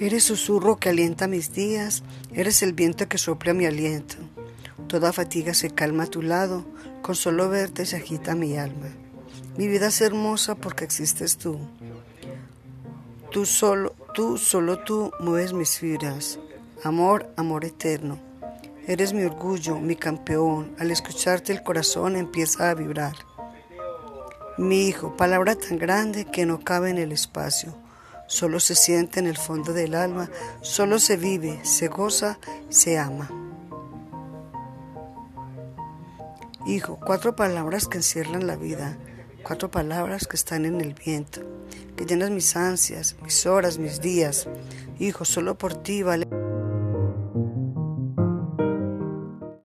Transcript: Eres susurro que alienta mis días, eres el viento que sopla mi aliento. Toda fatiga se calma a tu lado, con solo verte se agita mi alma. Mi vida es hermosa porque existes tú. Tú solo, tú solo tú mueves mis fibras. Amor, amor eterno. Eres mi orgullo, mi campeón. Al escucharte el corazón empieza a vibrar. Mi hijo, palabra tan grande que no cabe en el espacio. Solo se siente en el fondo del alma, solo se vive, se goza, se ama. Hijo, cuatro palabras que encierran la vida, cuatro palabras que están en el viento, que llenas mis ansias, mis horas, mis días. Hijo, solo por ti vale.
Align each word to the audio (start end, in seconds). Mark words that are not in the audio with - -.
Eres 0.00 0.24
susurro 0.24 0.76
que 0.76 0.88
alienta 0.88 1.26
mis 1.26 1.52
días, 1.52 2.02
eres 2.32 2.62
el 2.62 2.72
viento 2.72 3.06
que 3.06 3.18
sopla 3.18 3.52
mi 3.52 3.66
aliento. 3.66 4.16
Toda 4.88 5.12
fatiga 5.12 5.52
se 5.52 5.70
calma 5.70 6.04
a 6.04 6.06
tu 6.06 6.22
lado, 6.22 6.64
con 7.02 7.14
solo 7.14 7.50
verte 7.50 7.84
se 7.84 7.96
agita 7.96 8.34
mi 8.34 8.56
alma. 8.56 8.88
Mi 9.58 9.68
vida 9.68 9.88
es 9.88 10.00
hermosa 10.00 10.54
porque 10.54 10.84
existes 10.84 11.36
tú. 11.36 11.58
Tú 13.30 13.44
solo, 13.44 13.94
tú 14.14 14.38
solo 14.38 14.78
tú 14.78 15.12
mueves 15.20 15.52
mis 15.52 15.78
fibras. 15.78 16.38
Amor, 16.82 17.30
amor 17.36 17.66
eterno. 17.66 18.18
Eres 18.86 19.12
mi 19.12 19.22
orgullo, 19.22 19.78
mi 19.78 19.96
campeón. 19.96 20.74
Al 20.78 20.90
escucharte 20.90 21.52
el 21.52 21.62
corazón 21.62 22.16
empieza 22.16 22.70
a 22.70 22.74
vibrar. 22.74 23.14
Mi 24.60 24.86
hijo, 24.88 25.16
palabra 25.16 25.54
tan 25.54 25.78
grande 25.78 26.26
que 26.26 26.44
no 26.44 26.60
cabe 26.60 26.90
en 26.90 26.98
el 26.98 27.12
espacio. 27.12 27.74
Solo 28.26 28.60
se 28.60 28.74
siente 28.74 29.18
en 29.18 29.26
el 29.26 29.38
fondo 29.38 29.72
del 29.72 29.94
alma, 29.94 30.28
solo 30.60 30.98
se 30.98 31.16
vive, 31.16 31.64
se 31.64 31.88
goza, 31.88 32.38
se 32.68 32.98
ama. 32.98 33.30
Hijo, 36.66 37.00
cuatro 37.02 37.34
palabras 37.34 37.88
que 37.88 37.96
encierran 37.96 38.46
la 38.46 38.56
vida, 38.56 38.98
cuatro 39.42 39.70
palabras 39.70 40.26
que 40.26 40.36
están 40.36 40.66
en 40.66 40.82
el 40.82 40.92
viento, 40.92 41.40
que 41.96 42.04
llenas 42.04 42.28
mis 42.28 42.54
ansias, 42.54 43.16
mis 43.22 43.46
horas, 43.46 43.78
mis 43.78 44.02
días. 44.02 44.46
Hijo, 44.98 45.24
solo 45.24 45.56
por 45.56 45.74
ti 45.74 46.02
vale. 46.02 46.28